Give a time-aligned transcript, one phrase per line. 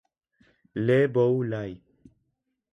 [0.73, 1.77] Le Boulay